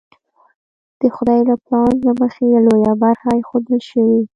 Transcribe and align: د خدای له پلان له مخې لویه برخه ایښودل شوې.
د 0.99 1.01
خدای 1.15 1.39
له 1.49 1.55
پلان 1.63 1.93
له 2.05 2.11
مخې 2.21 2.47
لویه 2.67 2.93
برخه 3.03 3.27
ایښودل 3.37 3.79
شوې. 3.89 4.19